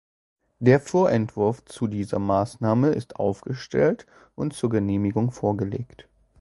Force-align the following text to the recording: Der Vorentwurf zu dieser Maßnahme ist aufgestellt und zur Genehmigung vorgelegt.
Der 0.57 0.79
Vorentwurf 0.79 1.63
zu 1.65 1.85
dieser 1.85 2.17
Maßnahme 2.17 2.87
ist 2.89 3.17
aufgestellt 3.17 4.07
und 4.33 4.51
zur 4.51 4.71
Genehmigung 4.71 5.31
vorgelegt. 5.31 6.07